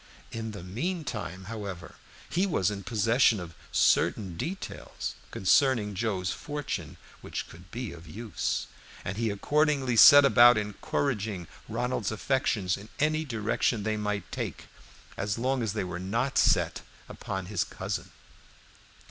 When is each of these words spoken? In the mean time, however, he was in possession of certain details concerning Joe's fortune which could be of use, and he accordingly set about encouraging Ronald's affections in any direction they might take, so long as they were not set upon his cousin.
In 0.31 0.49
the 0.49 0.63
mean 0.63 1.03
time, 1.03 1.43
however, 1.43 1.93
he 2.27 2.47
was 2.47 2.71
in 2.71 2.83
possession 2.83 3.39
of 3.39 3.53
certain 3.71 4.35
details 4.35 5.13
concerning 5.29 5.93
Joe's 5.93 6.31
fortune 6.31 6.97
which 7.21 7.47
could 7.47 7.69
be 7.69 7.91
of 7.93 8.07
use, 8.07 8.65
and 9.05 9.15
he 9.15 9.29
accordingly 9.29 9.95
set 9.95 10.25
about 10.25 10.57
encouraging 10.57 11.47
Ronald's 11.69 12.11
affections 12.11 12.77
in 12.77 12.89
any 12.97 13.23
direction 13.25 13.83
they 13.83 13.95
might 13.95 14.31
take, 14.31 14.65
so 15.23 15.39
long 15.39 15.61
as 15.61 15.73
they 15.73 15.83
were 15.83 15.99
not 15.99 16.35
set 16.39 16.81
upon 17.07 17.45
his 17.45 17.63
cousin. 17.63 18.09